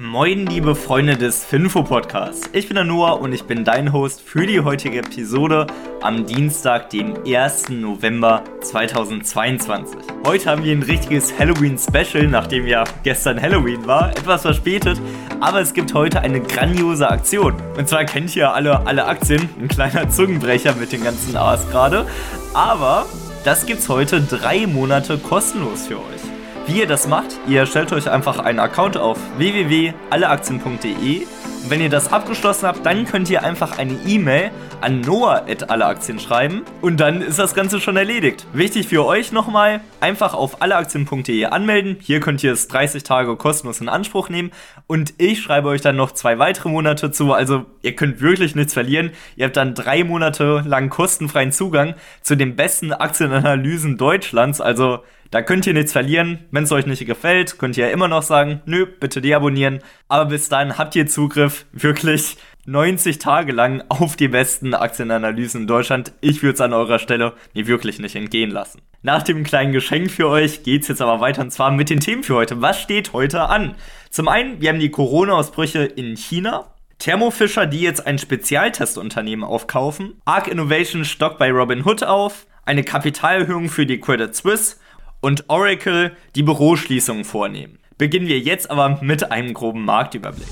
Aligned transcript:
Moin, 0.00 0.46
liebe 0.46 0.76
Freunde 0.76 1.16
des 1.16 1.44
Finfo 1.44 1.82
Podcasts. 1.82 2.48
Ich 2.52 2.68
bin 2.68 2.76
der 2.76 2.84
Noah 2.84 3.20
und 3.20 3.32
ich 3.32 3.42
bin 3.42 3.64
dein 3.64 3.92
Host 3.92 4.20
für 4.20 4.46
die 4.46 4.60
heutige 4.60 4.98
Episode 4.98 5.66
am 6.02 6.24
Dienstag, 6.24 6.90
dem 6.90 7.14
1. 7.26 7.70
November 7.70 8.44
2022. 8.60 9.98
Heute 10.24 10.50
haben 10.50 10.62
wir 10.62 10.70
ein 10.70 10.84
richtiges 10.84 11.36
Halloween-Special, 11.36 12.28
nachdem 12.28 12.68
ja 12.68 12.84
gestern 13.02 13.42
Halloween 13.42 13.88
war. 13.88 14.10
Etwas 14.12 14.42
verspätet, 14.42 15.00
aber 15.40 15.62
es 15.62 15.74
gibt 15.74 15.92
heute 15.94 16.20
eine 16.20 16.40
grandiose 16.42 17.10
Aktion. 17.10 17.54
Und 17.76 17.88
zwar 17.88 18.04
kennt 18.04 18.36
ihr 18.36 18.54
alle, 18.54 18.86
alle 18.86 19.04
Aktien, 19.04 19.48
ein 19.60 19.66
kleiner 19.66 20.08
Zungenbrecher 20.08 20.76
mit 20.76 20.92
den 20.92 21.02
ganzen 21.02 21.36
A's 21.36 21.68
gerade. 21.72 22.06
Aber 22.54 23.06
das 23.42 23.66
gibt's 23.66 23.88
heute 23.88 24.20
drei 24.20 24.68
Monate 24.68 25.18
kostenlos 25.18 25.88
für 25.88 25.96
euch. 25.96 26.27
Wie 26.68 26.80
ihr 26.80 26.86
das 26.86 27.08
macht, 27.08 27.38
ihr 27.48 27.64
stellt 27.64 27.94
euch 27.94 28.10
einfach 28.10 28.40
einen 28.40 28.58
Account 28.58 28.98
auf 28.98 29.16
www.alleaktien.de 29.38 31.22
und 31.62 31.70
wenn 31.70 31.80
ihr 31.80 31.88
das 31.88 32.12
abgeschlossen 32.12 32.66
habt, 32.66 32.84
dann 32.84 33.06
könnt 33.06 33.30
ihr 33.30 33.42
einfach 33.42 33.78
eine 33.78 33.94
E-Mail 34.06 34.50
an 34.82 35.00
noah.alleaktien 35.00 36.20
schreiben 36.20 36.62
und 36.82 37.00
dann 37.00 37.22
ist 37.22 37.38
das 37.38 37.54
Ganze 37.54 37.80
schon 37.80 37.96
erledigt. 37.96 38.46
Wichtig 38.52 38.86
für 38.86 39.06
euch 39.06 39.32
nochmal, 39.32 39.80
einfach 40.00 40.34
auf 40.34 40.60
alleaktien.de 40.60 41.46
anmelden. 41.46 41.96
Hier 42.00 42.20
könnt 42.20 42.44
ihr 42.44 42.52
es 42.52 42.68
30 42.68 43.02
Tage 43.02 43.34
kostenlos 43.36 43.80
in 43.80 43.88
Anspruch 43.88 44.28
nehmen 44.28 44.50
und 44.86 45.14
ich 45.16 45.40
schreibe 45.40 45.68
euch 45.68 45.80
dann 45.80 45.96
noch 45.96 46.12
zwei 46.12 46.38
weitere 46.38 46.68
Monate 46.68 47.10
zu. 47.10 47.32
Also 47.32 47.64
ihr 47.80 47.96
könnt 47.96 48.20
wirklich 48.20 48.54
nichts 48.54 48.74
verlieren. 48.74 49.12
Ihr 49.36 49.46
habt 49.46 49.56
dann 49.56 49.74
drei 49.74 50.04
Monate 50.04 50.62
lang 50.66 50.90
kostenfreien 50.90 51.50
Zugang 51.50 51.94
zu 52.20 52.36
den 52.36 52.56
besten 52.56 52.92
Aktienanalysen 52.92 53.96
Deutschlands. 53.96 54.60
Also 54.60 55.00
da 55.30 55.42
könnt 55.42 55.66
ihr 55.66 55.74
nichts 55.74 55.92
verlieren. 55.92 56.38
Wenn 56.50 56.64
es 56.64 56.72
euch 56.72 56.86
nicht 56.86 57.04
gefällt, 57.04 57.58
könnt 57.58 57.76
ihr 57.76 57.90
immer 57.90 58.08
noch 58.08 58.22
sagen, 58.22 58.62
nö, 58.64 58.86
bitte 58.86 59.20
deabonnieren. 59.20 59.80
Aber 60.08 60.26
bis 60.26 60.48
dahin 60.48 60.78
habt 60.78 60.96
ihr 60.96 61.06
Zugriff 61.06 61.66
wirklich 61.72 62.38
90 62.64 63.18
Tage 63.18 63.52
lang 63.52 63.82
auf 63.88 64.16
die 64.16 64.28
besten 64.28 64.74
Aktienanalysen 64.74 65.62
in 65.62 65.66
Deutschland. 65.66 66.12
Ich 66.20 66.42
würde 66.42 66.54
es 66.54 66.60
an 66.60 66.72
eurer 66.72 66.98
Stelle 66.98 67.34
mir 67.54 67.66
wirklich 67.66 67.98
nicht 67.98 68.14
entgehen 68.14 68.50
lassen. 68.50 68.80
Nach 69.02 69.22
dem 69.22 69.44
kleinen 69.44 69.72
Geschenk 69.72 70.10
für 70.10 70.28
euch 70.28 70.62
geht 70.62 70.82
es 70.82 70.88
jetzt 70.88 71.02
aber 71.02 71.20
weiter 71.20 71.42
und 71.42 71.50
zwar 71.50 71.70
mit 71.70 71.90
den 71.90 72.00
Themen 72.00 72.22
für 72.22 72.34
heute. 72.34 72.60
Was 72.60 72.80
steht 72.80 73.12
heute 73.12 73.42
an? 73.42 73.74
Zum 74.10 74.28
einen, 74.28 74.60
wir 74.60 74.70
haben 74.70 74.80
die 74.80 74.90
Corona-Ausbrüche 74.90 75.84
in 75.84 76.16
China. 76.16 76.74
Thermo 76.98 77.30
Fisher, 77.30 77.66
die 77.66 77.80
jetzt 77.80 78.06
ein 78.06 78.18
Spezialtestunternehmen 78.18 79.44
aufkaufen. 79.44 80.20
Arc 80.24 80.48
Innovation 80.48 81.04
stockt 81.04 81.38
bei 81.38 81.50
Robinhood 81.50 82.02
auf. 82.02 82.46
Eine 82.64 82.82
Kapitalerhöhung 82.82 83.68
für 83.68 83.86
die 83.86 84.00
Credit 84.00 84.34
Suisse 84.34 84.76
und 85.20 85.44
Oracle 85.48 86.16
die 86.34 86.42
Büroschließungen 86.42 87.24
vornehmen. 87.24 87.78
Beginnen 87.96 88.28
wir 88.28 88.38
jetzt 88.38 88.70
aber 88.70 88.98
mit 89.02 89.30
einem 89.32 89.54
groben 89.54 89.84
Marktüberblick. 89.84 90.48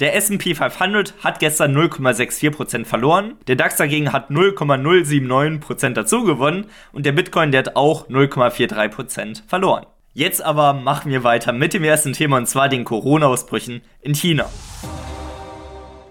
Der 0.00 0.16
SP 0.16 0.56
500 0.56 1.12
hat 1.22 1.40
gestern 1.40 1.76
0,64% 1.76 2.86
verloren, 2.86 3.34
der 3.48 3.56
DAX 3.56 3.76
dagegen 3.76 4.12
hat 4.12 4.30
0,079% 4.30 5.90
dazu 5.90 6.24
gewonnen 6.24 6.66
und 6.92 7.04
der 7.04 7.12
Bitcoin, 7.12 7.52
der 7.52 7.64
hat 7.64 7.76
auch 7.76 8.08
0,43% 8.08 9.42
verloren. 9.46 9.84
Jetzt 10.14 10.42
aber 10.42 10.72
machen 10.72 11.12
wir 11.12 11.22
weiter 11.22 11.52
mit 11.52 11.74
dem 11.74 11.84
ersten 11.84 12.14
Thema 12.14 12.38
und 12.38 12.46
zwar 12.46 12.70
den 12.70 12.84
Corona-Ausbrüchen 12.84 13.82
in 14.00 14.14
China. 14.14 14.46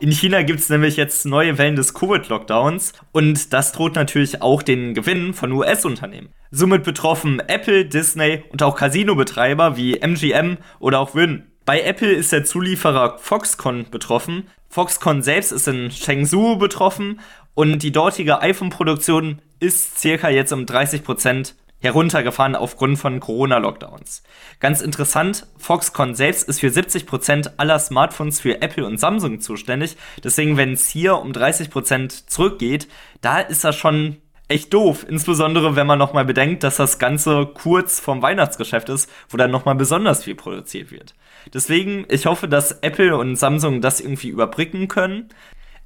In 0.01 0.13
China 0.13 0.43
gibt 0.43 0.61
es 0.61 0.69
nämlich 0.69 0.95
jetzt 0.95 1.25
neue 1.25 1.57
Wellen 1.57 1.75
des 1.75 1.93
Covid-Lockdowns 1.93 2.93
und 3.11 3.51
das 3.51 3.73
droht 3.73 3.95
natürlich 3.95 4.41
auch 4.41 4.63
den 4.63 4.93
Gewinnen 4.93 5.33
von 5.33 5.51
US-Unternehmen. 5.51 6.29
Somit 6.51 6.85
betroffen 6.85 7.41
Apple, 7.41 7.83
Disney 7.83 8.43
und 8.49 8.63
auch 8.63 8.77
Casino-Betreiber 8.77 9.75
wie 9.75 9.99
MGM 9.99 10.57
oder 10.79 10.99
auch 10.99 11.15
Wynn. 11.15 11.51
Bei 11.65 11.81
Apple 11.81 12.11
ist 12.13 12.31
der 12.31 12.45
Zulieferer 12.45 13.17
Foxconn 13.19 13.87
betroffen. 13.91 14.47
Foxconn 14.69 15.21
selbst 15.21 15.51
ist 15.51 15.67
in 15.67 15.89
Chengdu 15.89 16.57
betroffen 16.57 17.19
und 17.53 17.83
die 17.83 17.91
dortige 17.91 18.41
iPhone-Produktion 18.41 19.41
ist 19.59 19.99
circa 19.99 20.29
jetzt 20.29 20.53
um 20.53 20.61
30% 20.61 21.55
heruntergefahren 21.79 22.55
aufgrund 22.55 22.99
von 22.99 23.19
Corona-Lockdowns. 23.19 24.23
Ganz 24.59 24.81
interessant, 24.81 25.47
Foxconn 25.57 26.15
selbst 26.15 26.47
ist 26.47 26.59
für 26.59 26.67
70% 26.67 27.53
aller 27.57 27.79
Smartphones 27.79 28.41
für 28.41 28.61
Apple 28.61 28.85
und 28.85 28.99
Samsung 28.99 29.39
zuständig. 29.39 29.97
Deswegen, 30.23 30.57
wenn 30.57 30.73
es 30.73 30.89
hier 30.89 31.17
um 31.17 31.31
30% 31.31 32.27
zurückgeht, 32.27 32.87
da 33.21 33.39
ist 33.39 33.63
das 33.63 33.75
schon 33.75 34.17
echt 34.49 34.73
doof. 34.73 35.05
Insbesondere, 35.07 35.75
wenn 35.75 35.87
man 35.87 35.99
nochmal 35.99 36.25
bedenkt, 36.25 36.63
dass 36.63 36.77
das 36.77 36.99
Ganze 36.99 37.45
kurz 37.53 37.99
vom 37.99 38.21
Weihnachtsgeschäft 38.21 38.89
ist, 38.89 39.09
wo 39.29 39.37
dann 39.37 39.51
nochmal 39.51 39.75
besonders 39.75 40.23
viel 40.23 40.35
produziert 40.35 40.91
wird. 40.91 41.13
Deswegen, 41.53 42.05
ich 42.09 42.25
hoffe, 42.25 42.47
dass 42.47 42.71
Apple 42.81 43.15
und 43.15 43.37
Samsung 43.37 43.79
das 43.79 44.01
irgendwie 44.01 44.29
überbrücken 44.29 44.87
können. 44.87 45.29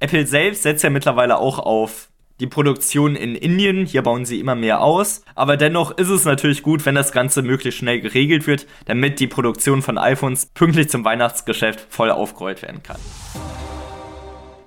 Apple 0.00 0.26
selbst 0.26 0.62
setzt 0.62 0.82
ja 0.82 0.90
mittlerweile 0.90 1.38
auch 1.38 1.58
auf 1.58 2.08
die 2.40 2.46
Produktion 2.46 3.16
in 3.16 3.34
Indien. 3.34 3.86
Hier 3.86 4.02
bauen 4.02 4.24
sie 4.24 4.40
immer 4.40 4.54
mehr 4.54 4.80
aus. 4.80 5.22
Aber 5.34 5.56
dennoch 5.56 5.96
ist 5.96 6.08
es 6.08 6.24
natürlich 6.24 6.62
gut, 6.62 6.84
wenn 6.86 6.94
das 6.94 7.12
Ganze 7.12 7.42
möglichst 7.42 7.78
schnell 7.78 8.00
geregelt 8.00 8.46
wird, 8.46 8.66
damit 8.86 9.20
die 9.20 9.26
Produktion 9.26 9.82
von 9.82 9.98
iPhones 9.98 10.46
pünktlich 10.46 10.88
zum 10.88 11.04
Weihnachtsgeschäft 11.04 11.86
voll 11.88 12.10
aufgerollt 12.10 12.62
werden 12.62 12.82
kann. 12.82 13.00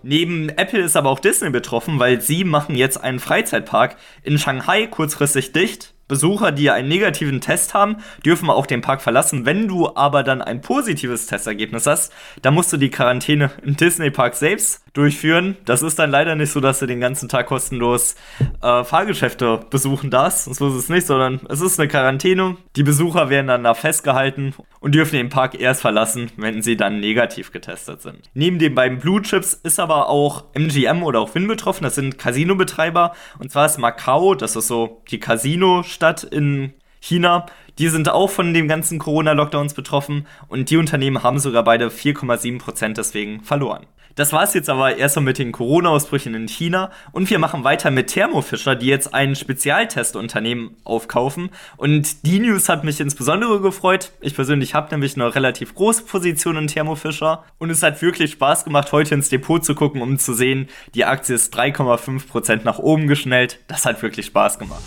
Neben 0.03 0.50
Apple 0.50 0.79
ist 0.79 0.95
aber 0.95 1.09
auch 1.09 1.19
Disney 1.19 1.50
betroffen, 1.50 2.00
weil 2.00 2.22
sie 2.22 2.44
machen 2.44 2.75
jetzt 2.75 2.97
einen 3.03 3.19
Freizeitpark 3.19 3.97
in 4.23 4.38
Shanghai 4.38 4.88
kurzfristig 4.88 5.51
dicht 5.51 5.94
Besucher, 6.07 6.53
die 6.53 6.72
einen 6.72 6.88
negativen 6.88 7.41
Test 7.41 7.73
haben, 7.73 7.97
dürfen 8.25 8.50
auch 8.50 8.66
den 8.66 8.81
Park 8.81 9.01
verlassen. 9.01 9.45
Wenn 9.45 9.67
du 9.67 9.94
aber 9.95 10.23
dann 10.23 10.41
ein 10.41 10.61
positives 10.61 11.27
Testergebnis 11.27 11.85
hast, 11.85 12.13
dann 12.41 12.53
musst 12.53 12.72
du 12.72 12.77
die 12.77 12.89
Quarantäne 12.89 13.51
im 13.63 13.75
Disney 13.75 14.09
Park 14.09 14.35
selbst 14.35 14.83
durchführen. 14.97 15.58
Das 15.66 15.81
ist 15.81 16.00
dann 16.00 16.09
leider 16.09 16.35
nicht 16.35 16.52
so, 16.52 16.59
dass 16.59 16.80
du 16.80 16.85
den 16.85 17.00
ganzen 17.00 17.30
Tag 17.30 17.47
kostenlos 17.47 18.16
äh, 18.62 18.84
Fahrgeschäfte 18.84 19.59
besuchen 19.69 20.09
darfst. 20.09 20.53
So 20.56 20.68
ist 20.69 20.74
es 20.74 20.90
nicht, 20.90 21.08
sondern 21.08 21.41
es 21.50 21.62
ist 21.62 21.80
eine 21.80 21.88
Quarantäne. 21.88 22.58
Die 22.75 22.84
Besucher 22.84 23.30
werden 23.30 23.47
dann 23.47 23.63
da 23.63 23.74
festgehalten 23.74 24.53
und 24.80 24.96
dürfen 24.96 25.16
den 25.16 25.30
Park 25.30 25.59
erst 25.59 25.81
verlassen, 25.81 26.31
wenn 26.38 26.62
sie 26.62 26.78
dann 26.78 27.00
negativ 27.00 27.52
getestet 27.52 28.02
sind. 28.02 28.30
Neben 28.34 28.59
den 28.59 28.75
beiden 28.75 29.00
Blue 29.00 29.22
Chips 29.22 29.53
ist 29.53 29.80
aber 29.80 30.09
auch 30.09 30.46
MGM 30.53 31.03
oder 31.03 31.19
auch 31.19 31.36
Win 31.36 31.47
betroffen. 31.47 31.84
Das 31.84 31.96
sind 31.96 32.18
Casino-Betreiber. 32.18 33.13
Und 33.40 33.52
zwar 33.52 33.68
ist 33.68 33.78
Macau, 33.78 34.36
das 34.36 34.56
ist 34.56 34.68
so 34.68 35.02
die 35.12 35.19
Casino- 35.19 35.84
Stadt 35.84 36.24
in 36.24 36.74
China. 37.00 37.46
Die 37.80 37.90
sind 37.90 38.09
auch 38.09 38.30
von 38.30 38.53
den 38.53 38.68
ganzen 38.68 38.97
Corona-Lockdowns 39.00 39.74
betroffen 39.74 40.25
und 40.47 40.69
die 40.69 40.78
Unternehmen 40.78 41.22
haben 41.22 41.40
sogar 41.40 41.63
beide 41.63 41.90
4,7% 41.90 42.96
deswegen 42.96 43.44
verloren. 43.44 43.86
Das 44.17 44.33
war 44.33 44.41
es 44.41 44.55
jetzt 44.55 44.67
aber 44.67 44.97
erstmal 44.97 45.25
mit 45.25 45.38
den 45.38 45.51
Corona-Ausbrüchen 45.51 46.33
in 46.33 46.47
China 46.47 46.89
und 47.11 47.29
wir 47.29 47.38
machen 47.38 47.63
weiter 47.63 47.91
mit 47.91 48.07
Thermo 48.07 48.41
Fisher, 48.41 48.75
die 48.75 48.88
jetzt 48.88 49.13
ein 49.13 49.35
Spezialtestunternehmen 49.35 50.75
aufkaufen. 50.83 51.51
Und 51.78 52.25
die 52.25 52.39
News 52.39 52.67
hat 52.67 52.83
mich 52.83 53.00
insbesondere 53.00 53.61
gefreut. 53.61 54.11
Ich 54.19 54.33
persönlich 54.33 54.73
habe 54.73 54.89
nämlich 54.89 55.16
eine 55.16 55.35
relativ 55.35 55.75
große 55.75 56.01
Position 56.01 56.57
in 56.57 56.66
Thermo 56.66 56.95
Fisher 56.95 57.44
und 57.59 57.69
es 57.69 57.83
hat 57.83 58.01
wirklich 58.01 58.31
Spaß 58.31 58.66
gemacht, 58.66 58.91
heute 58.91 59.13
ins 59.13 59.29
Depot 59.29 59.63
zu 59.63 59.75
gucken, 59.75 60.01
um 60.01 60.17
zu 60.17 60.33
sehen, 60.33 60.67
die 60.95 61.06
Aktie 61.06 61.35
ist 61.35 61.56
3,5% 61.56 62.61
nach 62.63 62.79
oben 62.79 63.06
geschnellt. 63.06 63.59
Das 63.67 63.85
hat 63.85 64.01
wirklich 64.01 64.25
Spaß 64.25 64.57
gemacht. 64.57 64.81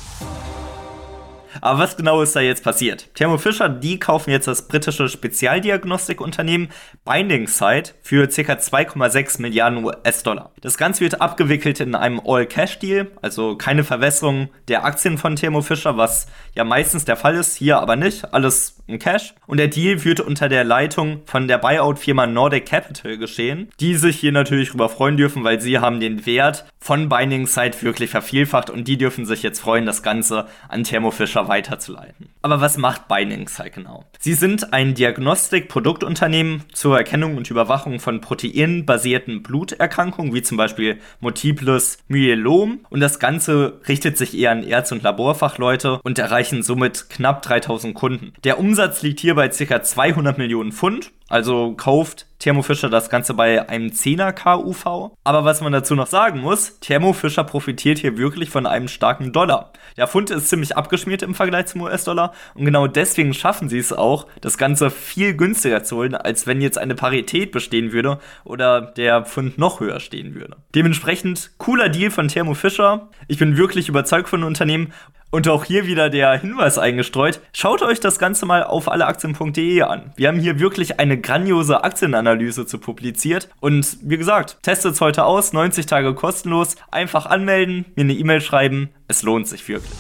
Aber 1.61 1.79
was 1.79 1.97
genau 1.97 2.23
ist 2.23 2.37
da 2.37 2.41
jetzt 2.41 2.65
passiert? 2.65 3.15
Thermo 3.15 3.39
Fisher, 3.39 3.69
die 3.69 3.99
kaufen 3.99 4.31
jetzt 4.31 4.47
das 4.47 4.69
britische 4.69 5.09
Spezialdiagnostikunternehmen 5.09 6.69
Binding 7.05 7.47
Site 7.47 7.93
für 8.03 8.27
ca. 8.27 8.53
2,6 8.53 9.41
Milliarden 9.41 9.85
US-Dollar. 9.85 10.53
Das 10.61 10.79
Ganze 10.79 11.01
wird 11.01 11.21
abgewickelt 11.21 11.81
in 11.81 11.95
einem 11.95 12.21
All-Cash-Deal, 12.25 13.11
also 13.23 13.57
keine 13.57 13.85
Verwässerung 13.85 14.49
der 14.69 14.85
Aktien 14.85 15.19
von 15.19 15.37
Thermo 15.37 15.63
Fisher, 15.63 15.97
was 15.97 16.27
ja 16.55 16.65
meistens 16.65 17.05
der 17.05 17.17
Fall 17.17 17.35
ist, 17.35 17.57
hier 17.57 17.79
aber 17.79 17.97
nicht, 17.97 18.33
alles 18.33 18.77
in 18.87 18.99
Cash. 18.99 19.35
Und 19.47 19.59
der 19.59 19.69
Deal 19.69 20.05
wird 20.05 20.21
unter 20.21 20.49
der 20.49 20.65
Leitung 20.65 21.23
von 21.25 21.49
der 21.49 21.59
Buyout-Firma 21.59 22.27
Nordic 22.27 22.67
Capital 22.67 23.19
geschehen, 23.19 23.71
die 23.81 23.95
sich 23.95 24.19
hier 24.19 24.33
natürlich 24.33 24.69
darüber 24.69 24.89
freuen 24.89 25.17
dürfen, 25.17 25.45
weil 25.45 25.61
sie 25.61 25.79
haben 25.79 26.01
den 26.01 26.27
Wert 26.27 26.65
von 26.79 27.09
Binding 27.09 27.47
Site 27.47 27.83
wirklich 27.83 28.11
vervielfacht 28.11 28.71
und 28.71 28.89
die 28.89 28.99
dürfen 28.99 29.27
sich 29.27 29.43
jetzt 29.43 29.61
freuen, 29.61 29.87
das 29.87 30.03
Ganze 30.03 30.47
an 30.69 30.85
Thermo 30.85 31.11
Fisher 31.11 31.40
weiterzuleiten. 31.49 32.31
Aber 32.43 32.61
was 32.61 32.77
macht 32.77 33.09
Binding 33.09 33.49
Site 33.49 33.71
genau? 33.71 34.05
Sie 34.19 34.35
sind 34.35 34.73
ein 34.73 34.95
Diagnostik-Produktunternehmen 34.95 36.65
zur 36.73 36.97
Erkennung 36.97 37.37
und 37.37 37.51
Überwachung 37.51 38.01
von 38.01 38.21
proteinbasierten 38.21 39.43
Bluterkrankungen, 39.43 40.35
wie 40.35 40.43
zum 40.43 40.57
Beispiel 40.57 40.99
Multiples 41.21 41.99
Myelom. 42.09 42.81
Und 42.89 43.01
das 43.01 43.19
Ganze 43.19 43.81
richtet 43.89 44.17
sich 44.17 44.37
eher 44.37 44.53
an 44.53 44.63
Ärzte 44.63 44.95
und 44.95 45.03
Laborfachleute 45.03 46.01
und 46.03 46.19
erreichen 46.19 46.63
somit 46.63 47.11
knapp 47.11 47.43
3000 47.43 47.95
Kunden. 47.95 48.33
Der 48.45 48.59
Umsatz 48.59 49.03
liegt 49.03 49.21
hier 49.21 49.35
bei 49.35 49.49
ca. 49.49 49.83
200 49.83 50.39
Millionen 50.39 50.73
Pfund 50.73 51.13
Also 51.31 51.75
kauft 51.77 52.27
Thermo 52.41 52.63
Fischer 52.63 52.89
das 52.89 53.09
Ganze 53.09 53.35
bei 53.35 53.69
einem 53.69 53.89
10er 53.89 54.33
KUV. 54.33 55.13
Aber 55.25 55.45
was 55.45 55.61
man 55.61 55.73
dazu 55.73 55.95
noch 55.95 56.09
sagen 56.09 56.41
muss, 56.41 56.81
Thermo 56.81 57.13
Fischer 57.13 57.45
profitiert 57.45 57.99
hier 57.99 58.19
wirklich 58.19 58.51
von 58.51 58.67
einem 58.67 58.89
starken 58.89 59.33
Dollar. 59.33 59.73
Der 59.97 60.09
Pfund 60.09 60.31
ist 60.31 60.49
ziemlich 60.49 60.77
abgeschmiert 60.77 61.23
im 61.23 61.35
Vergleich 61.35 61.67
zum 61.67 61.83
US-Dollar 61.83 62.33
und 62.55 62.65
genau 62.65 62.87
deswegen 62.87 63.33
schaffen 63.35 63.69
sie 63.69 63.79
es 63.79 63.93
auch, 63.93 64.27
das 64.41 64.59
Ganze 64.59 64.91
viel 64.91 65.35
günstiger 65.35 65.85
zu 65.85 65.97
holen, 65.97 66.15
als 66.15 66.47
wenn 66.47 66.61
jetzt 66.61 66.79
eine 66.79 66.95
Parität 66.95 67.53
bestehen 67.53 67.93
würde 67.93 68.19
oder 68.45 68.81
der 68.81 69.25
Pfund 69.25 69.59
noch 69.59 69.81
höher 69.81 70.01
stehen 70.01 70.35
würde. 70.35 70.57
Dementsprechend 70.75 71.53
cooler 71.59 71.91
Deal 71.91 72.11
von 72.11 72.29
Thermo 72.29 72.55
Fischer. 72.55 73.09
Ich 73.29 73.39
bin 73.39 73.57
wirklich 73.57 73.89
überzeugt 73.89 74.29
von 74.29 74.41
dem 74.41 74.49
Unternehmen 74.49 74.93
und 75.31 75.49
auch 75.49 75.65
hier 75.65 75.87
wieder 75.87 76.11
der 76.11 76.39
Hinweis 76.39 76.79
eingestreut. 76.79 77.41
Schaut 77.53 77.83
euch 77.83 78.01
das 78.01 78.19
Ganze 78.19 78.47
mal 78.47 78.65
auf 78.65 78.91
alleaktien.de 78.91 79.83
an. 79.83 80.13
Wir 80.17 80.29
haben 80.29 80.41
hier 80.41 80.59
wirklich 80.59 81.01
eine 81.01 81.21
grandiose 81.21 81.85
Aktienanalyse 81.85 82.67
zu 82.67 82.79
publiziert. 82.79 83.49
Und 83.61 83.99
wie 84.03 84.19
gesagt, 84.19 84.59
testet 84.63 84.95
es 84.95 85.01
heute 85.01 85.25
aus, 85.25 85.53
90 85.53 85.87
Tage 85.87 86.15
kostenlos. 86.15 86.77
Einfach 86.91 87.27
anmelden, 87.27 87.87
mir 87.97 88.03
eine 88.03 88.15
E-Mail 88.15 88.41
schreiben. 88.41 88.91
Es 89.09 89.23
lohnt 89.23 89.49
sich 89.49 89.67
wirklich. 89.69 89.99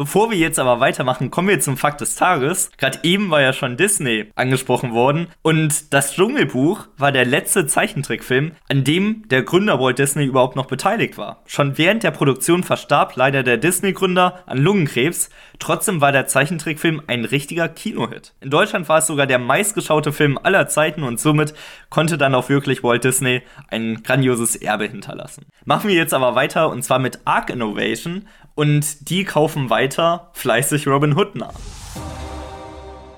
Bevor 0.00 0.30
wir 0.30 0.38
jetzt 0.38 0.58
aber 0.58 0.80
weitermachen, 0.80 1.30
kommen 1.30 1.48
wir 1.48 1.60
zum 1.60 1.76
Fakt 1.76 2.00
des 2.00 2.14
Tages. 2.14 2.70
Gerade 2.78 3.00
eben 3.02 3.28
war 3.30 3.42
ja 3.42 3.52
schon 3.52 3.76
Disney 3.76 4.30
angesprochen 4.34 4.94
worden 4.94 5.26
und 5.42 5.92
das 5.92 6.14
Dschungelbuch 6.14 6.86
war 6.96 7.12
der 7.12 7.26
letzte 7.26 7.66
Zeichentrickfilm, 7.66 8.52
an 8.70 8.82
dem 8.82 9.28
der 9.28 9.42
Gründer 9.42 9.78
Walt 9.78 9.98
Disney 9.98 10.24
überhaupt 10.24 10.56
noch 10.56 10.64
beteiligt 10.64 11.18
war. 11.18 11.42
Schon 11.44 11.76
während 11.76 12.02
der 12.02 12.12
Produktion 12.12 12.62
verstarb 12.62 13.14
leider 13.16 13.42
der 13.42 13.58
Disney-Gründer 13.58 14.42
an 14.46 14.56
Lungenkrebs. 14.56 15.28
Trotzdem 15.58 16.00
war 16.00 16.12
der 16.12 16.26
Zeichentrickfilm 16.26 17.02
ein 17.06 17.26
richtiger 17.26 17.68
Kinohit. 17.68 18.32
In 18.40 18.48
Deutschland 18.48 18.88
war 18.88 19.00
es 19.00 19.06
sogar 19.06 19.26
der 19.26 19.38
meistgeschaute 19.38 20.14
Film 20.14 20.38
aller 20.42 20.66
Zeiten 20.66 21.02
und 21.02 21.20
somit 21.20 21.52
konnte 21.90 22.16
dann 22.16 22.34
auch 22.34 22.48
wirklich 22.48 22.82
Walt 22.82 23.04
Disney 23.04 23.42
ein 23.68 24.02
grandioses 24.02 24.56
Erbe 24.56 24.86
hinterlassen. 24.86 25.44
Machen 25.66 25.88
wir 25.88 25.94
jetzt 25.94 26.14
aber 26.14 26.34
weiter 26.36 26.70
und 26.70 26.82
zwar 26.84 27.00
mit 27.00 27.18
Arc 27.26 27.50
Innovation 27.50 28.24
und 28.60 29.08
die 29.08 29.24
kaufen 29.24 29.70
weiter 29.70 30.28
fleißig 30.34 30.86
Robin 30.86 31.16
Hood 31.16 31.34
nach. 31.34 31.54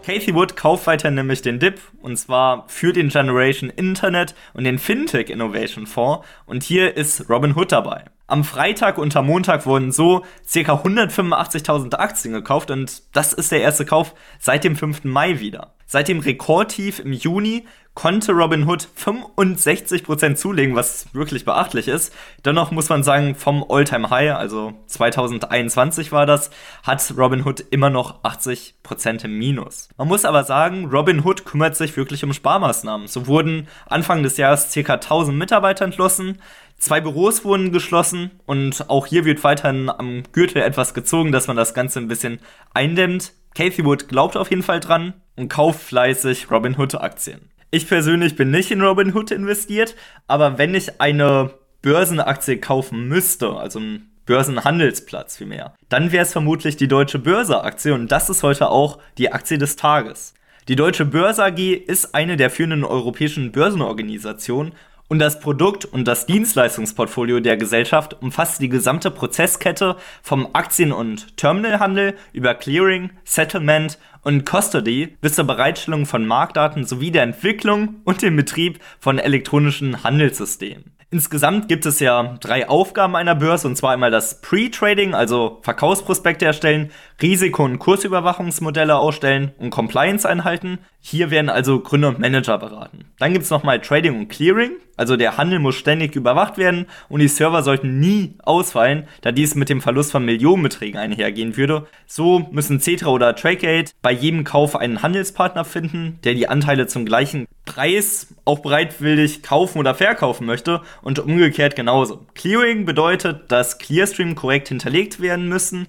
Casey 0.06 0.36
Wood 0.36 0.54
kauft 0.54 0.86
weiter 0.86 1.10
nämlich 1.10 1.42
den 1.42 1.58
DIP 1.58 1.80
und 2.00 2.16
zwar 2.16 2.64
für 2.68 2.92
den 2.92 3.08
Generation 3.08 3.68
Internet 3.68 4.36
und 4.54 4.62
den 4.62 4.78
Fintech 4.78 5.30
Innovation 5.30 5.88
Fonds 5.88 6.24
und 6.46 6.62
hier 6.62 6.96
ist 6.96 7.28
Robin 7.28 7.56
Hood 7.56 7.72
dabei. 7.72 8.04
Am 8.28 8.44
Freitag 8.44 8.98
und 8.98 9.16
am 9.16 9.26
Montag 9.26 9.66
wurden 9.66 9.90
so 9.90 10.20
ca. 10.20 10.74
185.000 10.74 11.96
Aktien 11.96 12.34
gekauft 12.34 12.70
und 12.70 13.02
das 13.12 13.32
ist 13.32 13.50
der 13.50 13.62
erste 13.62 13.84
Kauf 13.84 14.14
seit 14.38 14.62
dem 14.62 14.76
5. 14.76 15.02
Mai 15.02 15.40
wieder. 15.40 15.74
Seit 15.92 16.08
dem 16.08 16.20
Rekordtief 16.20 17.00
im 17.00 17.12
Juni 17.12 17.66
konnte 17.92 18.32
Robinhood 18.32 18.88
65% 18.98 20.36
zulegen, 20.36 20.74
was 20.74 21.12
wirklich 21.12 21.44
beachtlich 21.44 21.86
ist. 21.86 22.14
Dennoch 22.46 22.70
muss 22.70 22.88
man 22.88 23.02
sagen, 23.02 23.34
vom 23.34 23.62
Alltime 23.68 24.08
high 24.08 24.32
also 24.32 24.72
2021 24.86 26.10
war 26.10 26.24
das, 26.24 26.50
hat 26.82 27.12
Robinhood 27.18 27.60
immer 27.68 27.90
noch 27.90 28.24
80% 28.24 29.26
im 29.26 29.36
Minus. 29.36 29.90
Man 29.98 30.08
muss 30.08 30.24
aber 30.24 30.44
sagen, 30.44 30.86
Robinhood 30.86 31.44
kümmert 31.44 31.76
sich 31.76 31.94
wirklich 31.94 32.24
um 32.24 32.32
Sparmaßnahmen. 32.32 33.06
So 33.06 33.26
wurden 33.26 33.68
Anfang 33.84 34.22
des 34.22 34.38
Jahres 34.38 34.72
ca. 34.72 34.94
1000 34.94 35.36
Mitarbeiter 35.36 35.84
entschlossen, 35.84 36.38
Zwei 36.78 37.00
Büros 37.00 37.44
wurden 37.44 37.70
geschlossen 37.70 38.32
und 38.44 38.90
auch 38.90 39.06
hier 39.06 39.24
wird 39.24 39.44
weiterhin 39.44 39.88
am 39.88 40.24
Gürtel 40.32 40.62
etwas 40.62 40.94
gezogen, 40.94 41.30
dass 41.30 41.46
man 41.46 41.56
das 41.56 41.74
Ganze 41.74 42.00
ein 42.00 42.08
bisschen 42.08 42.40
eindämmt. 42.74 43.34
Casey 43.54 43.84
Wood 43.84 44.08
glaubt 44.08 44.36
auf 44.36 44.50
jeden 44.50 44.64
Fall 44.64 44.80
dran 44.80 45.14
und 45.36 45.48
kauft 45.48 45.80
fleißig 45.80 46.50
Robinhood 46.50 46.94
Aktien. 46.94 47.50
Ich 47.70 47.88
persönlich 47.88 48.36
bin 48.36 48.50
nicht 48.50 48.70
in 48.70 48.82
Robinhood 48.82 49.30
investiert, 49.30 49.94
aber 50.26 50.58
wenn 50.58 50.74
ich 50.74 51.00
eine 51.00 51.50
Börsenaktie 51.80 52.58
kaufen 52.58 53.08
müsste, 53.08 53.56
also 53.56 53.78
einen 53.78 54.10
Börsenhandelsplatz 54.26 55.38
vielmehr, 55.38 55.74
dann 55.88 56.12
wäre 56.12 56.22
es 56.22 56.32
vermutlich 56.32 56.76
die 56.76 56.88
Deutsche 56.88 57.18
Börse-Aktie 57.18 57.94
und 57.94 58.12
das 58.12 58.30
ist 58.30 58.42
heute 58.42 58.68
auch 58.68 58.98
die 59.18 59.32
Aktie 59.32 59.58
des 59.58 59.76
Tages. 59.76 60.34
Die 60.68 60.76
Deutsche 60.76 61.04
Börse 61.04 61.44
AG 61.44 61.58
ist 61.58 62.14
eine 62.14 62.36
der 62.36 62.50
führenden 62.50 62.84
europäischen 62.84 63.50
Börsenorganisationen 63.50 64.74
und 65.12 65.18
das 65.18 65.40
Produkt- 65.40 65.84
und 65.84 66.08
das 66.08 66.24
Dienstleistungsportfolio 66.24 67.40
der 67.40 67.58
Gesellschaft 67.58 68.16
umfasst 68.22 68.62
die 68.62 68.70
gesamte 68.70 69.10
Prozesskette 69.10 69.96
vom 70.22 70.48
Aktien- 70.54 70.90
und 70.90 71.36
Terminalhandel 71.36 72.14
über 72.32 72.54
Clearing, 72.54 73.10
Settlement 73.22 73.98
und 74.22 74.48
Custody 74.48 75.18
bis 75.20 75.34
zur 75.34 75.44
Bereitstellung 75.44 76.06
von 76.06 76.24
Marktdaten 76.24 76.86
sowie 76.86 77.10
der 77.10 77.24
Entwicklung 77.24 77.96
und 78.04 78.22
dem 78.22 78.36
Betrieb 78.36 78.80
von 79.00 79.18
elektronischen 79.18 80.02
Handelssystemen. 80.02 80.96
Insgesamt 81.10 81.68
gibt 81.68 81.84
es 81.84 82.00
ja 82.00 82.38
drei 82.40 82.70
Aufgaben 82.70 83.14
einer 83.14 83.34
Börse, 83.34 83.68
und 83.68 83.76
zwar 83.76 83.92
einmal 83.92 84.10
das 84.10 84.40
Pre-Trading, 84.40 85.14
also 85.14 85.58
Verkaufsprospekte 85.60 86.46
erstellen, 86.46 86.90
Risiko- 87.22 87.64
und 87.64 87.78
Kursüberwachungsmodelle 87.78 88.96
ausstellen 88.96 89.52
und 89.58 89.70
Compliance 89.70 90.28
einhalten. 90.28 90.78
Hier 91.00 91.30
werden 91.30 91.48
also 91.48 91.80
Gründer 91.80 92.08
und 92.08 92.18
Manager 92.18 92.58
beraten. 92.58 93.04
Dann 93.18 93.32
gibt 93.32 93.44
es 93.44 93.50
nochmal 93.50 93.80
Trading 93.80 94.18
und 94.18 94.28
Clearing, 94.28 94.72
also 94.96 95.16
der 95.16 95.36
Handel 95.36 95.58
muss 95.58 95.76
ständig 95.76 96.14
überwacht 96.16 96.58
werden 96.58 96.86
und 97.08 97.20
die 97.20 97.28
Server 97.28 97.62
sollten 97.62 97.98
nie 97.98 98.34
ausfallen, 98.42 99.08
da 99.22 99.32
dies 99.32 99.54
mit 99.54 99.68
dem 99.68 99.80
Verlust 99.80 100.12
von 100.12 100.24
Millionenbeträgen 100.24 101.00
einhergehen 101.00 101.56
würde. 101.56 101.86
So 102.06 102.46
müssen 102.50 102.80
Cetra 102.80 103.08
oder 103.08 103.34
Tradegate 103.34 103.92
bei 104.02 104.12
jedem 104.12 104.44
Kauf 104.44 104.76
einen 104.76 105.02
Handelspartner 105.02 105.64
finden, 105.64 106.18
der 106.24 106.34
die 106.34 106.48
Anteile 106.48 106.86
zum 106.86 107.04
gleichen 107.04 107.46
Preis 107.64 108.34
auch 108.44 108.60
bereitwillig 108.60 109.42
kaufen 109.42 109.78
oder 109.78 109.94
verkaufen 109.94 110.46
möchte 110.46 110.82
und 111.00 111.18
umgekehrt 111.18 111.74
genauso. 111.74 112.26
Clearing 112.34 112.84
bedeutet, 112.84 113.50
dass 113.50 113.78
Clearstream 113.78 114.34
korrekt 114.34 114.68
hinterlegt 114.68 115.20
werden 115.20 115.48
müssen, 115.48 115.86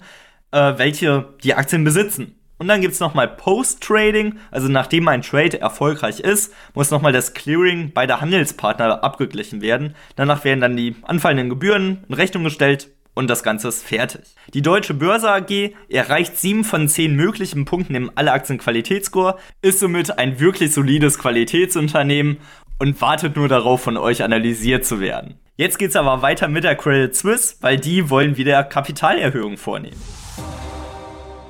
äh, 0.54 0.78
welche 0.78 1.26
die 1.42 1.54
Aktien 1.54 1.84
besitzen. 1.84 2.38
Und 2.56 2.68
dann 2.68 2.80
gibt 2.80 2.94
es 2.94 3.00
nochmal 3.00 3.26
Post-Trading, 3.28 4.36
also 4.52 4.68
nachdem 4.68 5.08
ein 5.08 5.22
Trade 5.22 5.60
erfolgreich 5.60 6.20
ist, 6.20 6.54
muss 6.72 6.92
nochmal 6.92 7.12
das 7.12 7.34
Clearing 7.34 7.90
bei 7.92 8.06
der 8.06 8.20
Handelspartner 8.20 9.02
abgeglichen 9.02 9.60
werden. 9.60 9.96
Danach 10.14 10.44
werden 10.44 10.60
dann 10.60 10.76
die 10.76 10.94
anfallenden 11.02 11.48
Gebühren 11.48 12.04
in 12.08 12.14
Rechnung 12.14 12.44
gestellt 12.44 12.90
und 13.14 13.28
das 13.28 13.42
Ganze 13.42 13.68
ist 13.68 13.84
fertig. 13.84 14.22
Die 14.54 14.62
Deutsche 14.62 14.94
Börse 14.94 15.30
AG 15.30 15.74
erreicht 15.88 16.38
7 16.38 16.62
von 16.62 16.88
10 16.88 17.16
möglichen 17.16 17.64
Punkten 17.64 17.96
im 17.96 18.10
Alle-Aktien-Qualitätsscore, 18.14 19.36
ist 19.60 19.80
somit 19.80 20.18
ein 20.18 20.38
wirklich 20.38 20.72
solides 20.72 21.18
Qualitätsunternehmen 21.18 22.38
und 22.78 23.00
wartet 23.00 23.34
nur 23.36 23.48
darauf, 23.48 23.82
von 23.82 23.96
euch 23.96 24.22
analysiert 24.22 24.84
zu 24.84 25.00
werden. 25.00 25.34
Jetzt 25.56 25.78
geht's 25.78 25.96
aber 25.96 26.22
weiter 26.22 26.48
mit 26.48 26.64
der 26.64 26.76
Credit 26.76 27.14
Suisse, 27.14 27.56
weil 27.60 27.78
die 27.78 28.10
wollen 28.10 28.36
wieder 28.36 28.62
Kapitalerhöhungen 28.64 29.56
vornehmen. 29.56 30.00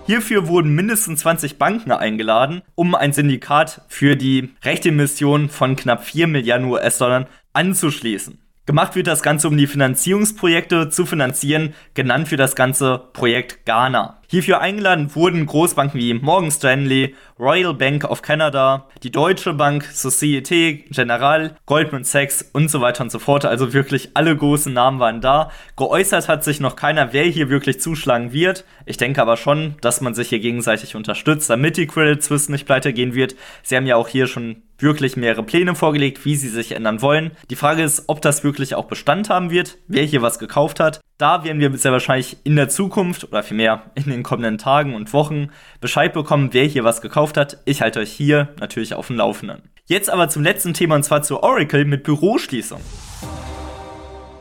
Hierfür 0.06 0.48
wurden 0.48 0.74
mindestens 0.74 1.20
20 1.20 1.56
Banken 1.56 1.90
eingeladen, 1.90 2.60
um 2.74 2.94
ein 2.94 3.14
Syndikat 3.14 3.80
für 3.88 4.16
die 4.16 4.50
Rechtemission 4.62 5.48
von 5.48 5.76
knapp 5.76 6.04
4 6.04 6.26
Milliarden 6.26 6.66
US-Dollar 6.68 7.26
anzuschließen. 7.54 8.38
Gemacht 8.66 8.96
wird 8.96 9.06
das 9.06 9.23
Ganze, 9.23 9.49
um 9.49 9.56
die 9.56 9.66
Finanzierungsprojekte 9.66 10.90
zu 10.90 11.06
finanzieren, 11.06 11.75
genannt 11.94 12.28
für 12.28 12.37
das 12.37 12.54
ganze 12.54 12.99
Projekt 13.14 13.64
Ghana. 13.64 14.18
Hierfür 14.35 14.61
eingeladen 14.61 15.14
wurden 15.14 15.47
Großbanken 15.47 16.00
wie 16.00 16.12
Morgan 16.12 16.50
Stanley, 16.50 17.14
Royal 17.38 17.73
Bank 17.73 18.03
of 18.03 18.21
Canada, 18.21 18.88
die 19.05 19.12
Deutsche 19.12 19.53
Bank, 19.53 19.85
Societe 19.93 20.75
Generale, 20.91 21.55
Goldman 21.67 22.03
Sachs 22.03 22.50
und 22.53 22.69
so 22.69 22.81
weiter 22.81 23.05
und 23.05 23.12
so 23.12 23.21
fort. 23.21 23.45
Also 23.45 23.73
wirklich 23.73 24.11
alle 24.14 24.37
großen 24.37 24.73
Namen 24.73 24.99
waren 24.99 25.21
da. 25.21 25.53
Geäußert 25.76 26.26
hat 26.26 26.43
sich 26.43 26.59
noch 26.59 26.75
keiner, 26.75 27.12
wer 27.12 27.23
hier 27.26 27.49
wirklich 27.49 27.81
zuschlagen 27.81 28.33
wird. 28.33 28.64
Ich 28.87 28.97
denke 28.97 29.23
aber 29.23 29.37
schon, 29.37 29.76
dass 29.83 30.00
man 30.00 30.14
sich 30.14 30.31
hier 30.31 30.41
gegenseitig 30.41 30.97
unterstützt, 30.97 31.49
damit 31.49 31.76
die 31.76 31.87
Credit 31.87 32.21
Suisse 32.21 32.50
nicht 32.50 32.67
pleite 32.67 32.93
gehen 32.93 33.14
wird. 33.14 33.37
Sie 33.62 33.76
haben 33.76 33.87
ja 33.87 33.95
auch 33.95 34.09
hier 34.09 34.26
schon 34.26 34.62
wirklich 34.79 35.17
mehrere 35.17 35.45
Pläne 35.45 35.76
vorgelegt, 35.76 36.25
wie 36.25 36.35
sie 36.35 36.49
sich 36.49 36.73
ändern 36.73 37.03
wollen. 37.03 37.31
Die 37.50 37.57
Frage 37.57 37.85
ist, 37.85 38.05
ob 38.09 38.21
das 38.21 38.43
wirklich 38.43 38.75
auch 38.75 38.87
Bestand 38.87 39.31
haben 39.31 39.50
wird, 39.50 39.79
wer 39.87 40.03
hier 40.03 40.23
was 40.23 40.41
gekauft 40.41 40.81
hat. 40.81 41.00
Da 41.16 41.44
werden 41.44 41.61
wir 41.61 41.76
sehr 41.78 41.92
wahrscheinlich 41.92 42.38
in 42.42 42.56
der 42.56 42.68
Zukunft 42.68 43.23
oder 43.23 43.44
vielmehr 43.44 43.85
in 43.94 44.11
den 44.11 44.25
kommenden 44.25 44.59
Tagen 44.59 44.97
und 44.97 45.12
Wochen 45.12 45.50
Bescheid 45.80 46.12
bekommen, 46.12 46.49
wer 46.50 46.64
hier 46.64 46.83
was 46.83 47.02
gekauft 47.02 47.37
hat. 47.37 47.59
Ich 47.66 47.83
halte 47.83 48.00
euch 48.00 48.11
hier 48.11 48.49
natürlich 48.59 48.94
auf 48.94 49.06
dem 49.06 49.16
Laufenden. 49.16 49.62
Jetzt 49.87 50.11
aber 50.11 50.28
zum 50.28 50.42
letzten 50.42 50.75
Thema 50.75 50.97
und 50.97 51.04
zwar 51.04 51.23
zu 51.23 51.40
Oracle 51.40 51.85
mit 51.85 52.02
Büroschließung. 52.02 52.80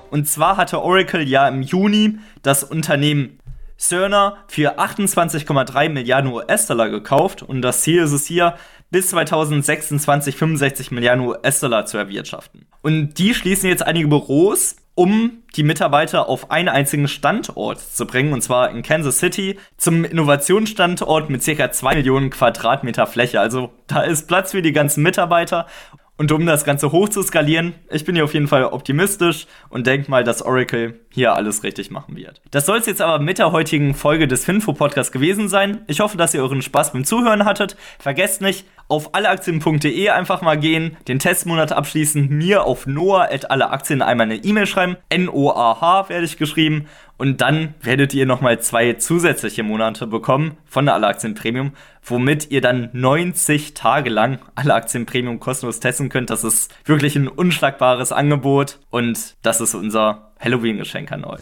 Und 0.09 0.27
zwar 0.27 0.57
hatte 0.57 0.81
Oracle 0.81 1.21
ja 1.21 1.47
im 1.47 1.61
Juni 1.61 2.17
das 2.41 2.63
Unternehmen 2.63 3.37
Cerner 3.77 4.37
für 4.47 4.79
28,3 4.79 5.89
Milliarden 5.89 6.31
US-Dollar 6.31 6.89
gekauft 6.89 7.43
und 7.43 7.61
das 7.61 7.81
Ziel 7.81 8.01
ist 8.01 8.13
es 8.13 8.25
hier, 8.25 8.55
bis 8.89 9.09
2026 9.09 10.37
65 10.37 10.91
Milliarden 10.91 11.25
US-Dollar 11.25 11.85
zu 11.85 11.97
erwirtschaften. 11.97 12.65
Und 12.81 13.19
die 13.19 13.35
schließen 13.35 13.69
jetzt 13.69 13.85
einige 13.85 14.07
Büros 14.07 14.77
um 14.95 15.43
die 15.55 15.63
Mitarbeiter 15.63 16.29
auf 16.29 16.51
einen 16.51 16.69
einzigen 16.69 17.07
Standort 17.07 17.79
zu 17.79 18.05
bringen, 18.05 18.33
und 18.33 18.41
zwar 18.41 18.69
in 18.69 18.83
Kansas 18.83 19.19
City, 19.19 19.57
zum 19.77 20.03
Innovationsstandort 20.03 21.29
mit 21.29 21.43
ca. 21.45 21.71
2 21.71 21.95
Millionen 21.95 22.29
Quadratmeter 22.29 23.07
Fläche. 23.07 23.39
Also 23.39 23.71
da 23.87 24.01
ist 24.01 24.27
Platz 24.27 24.51
für 24.51 24.61
die 24.61 24.73
ganzen 24.73 25.03
Mitarbeiter. 25.03 25.67
Und 26.15 26.31
um 26.31 26.45
das 26.45 26.63
Ganze 26.63 26.91
hoch 26.91 27.09
zu 27.09 27.23
skalieren, 27.23 27.73
ich 27.89 28.05
bin 28.05 28.13
hier 28.13 28.23
auf 28.23 28.35
jeden 28.35 28.47
Fall 28.47 28.65
optimistisch 28.65 29.47
und 29.69 29.87
denke 29.87 30.11
mal, 30.11 30.23
dass 30.23 30.43
Oracle 30.43 30.99
hier 31.09 31.35
alles 31.35 31.63
richtig 31.63 31.89
machen 31.89 32.15
wird. 32.15 32.39
Das 32.51 32.67
soll 32.67 32.77
es 32.77 32.85
jetzt 32.85 33.01
aber 33.01 33.17
mit 33.17 33.39
der 33.39 33.51
heutigen 33.51 33.95
Folge 33.95 34.27
des 34.27 34.45
Finfo-Podcasts 34.45 35.11
gewesen 35.11 35.49
sein. 35.49 35.81
Ich 35.87 36.01
hoffe, 36.01 36.15
dass 36.15 36.35
ihr 36.35 36.41
euren 36.43 36.61
Spaß 36.61 36.93
beim 36.93 37.03
Zuhören 37.03 37.45
hattet. 37.45 37.77
Vergesst 37.97 38.41
nicht, 38.41 38.65
auf 38.87 39.15
alleaktien.de 39.15 40.09
einfach 40.09 40.43
mal 40.43 40.57
gehen, 40.59 40.97
den 41.07 41.17
Testmonat 41.17 41.71
abschließen, 41.71 42.29
mir 42.29 42.63
auf 42.63 42.85
noah.alleaktien 42.85 44.03
einmal 44.03 44.25
eine 44.27 44.35
E-Mail 44.35 44.67
schreiben. 44.67 44.97
N-O-A-H 45.09 46.09
werde 46.09 46.25
ich 46.25 46.37
geschrieben. 46.37 46.85
Und 47.23 47.39
dann 47.39 47.73
werdet 47.81 48.13
ihr 48.13 48.25
nochmal 48.25 48.59
zwei 48.59 48.95
zusätzliche 48.95 49.63
Monate 49.63 50.07
bekommen 50.07 50.57
von 50.65 50.83
der 50.83 50.93
Alleaktien 50.93 51.35
Premium, 51.35 51.71
womit 52.03 52.51
ihr 52.51 52.59
dann 52.59 52.89
90 52.91 53.73
Tage 53.73 54.09
lang 54.09 54.39
alle 54.55 54.73
Aktien 54.73 55.05
Premium 55.05 55.39
kostenlos 55.39 55.79
testen 55.79 56.09
könnt. 56.09 56.29
Das 56.29 56.43
ist 56.43 56.75
wirklich 56.83 57.15
ein 57.15 57.29
unschlagbares 57.29 58.11
Angebot 58.11 58.79
und 58.89 59.35
das 59.41 59.61
ist 59.61 59.73
unser 59.73 60.33
Halloween-Geschenk 60.37 61.13
an 61.13 61.23
euch. 61.23 61.39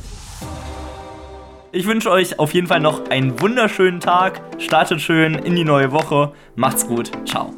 Ich 1.71 1.87
wünsche 1.87 2.11
euch 2.11 2.37
auf 2.37 2.53
jeden 2.53 2.67
Fall 2.67 2.79
noch 2.79 3.09
einen 3.09 3.41
wunderschönen 3.41 4.01
Tag. 4.01 4.39
Startet 4.59 5.01
schön 5.01 5.33
in 5.33 5.55
die 5.55 5.65
neue 5.65 5.91
Woche. 5.91 6.31
Macht's 6.55 6.85
gut. 6.85 7.09
Ciao. 7.25 7.55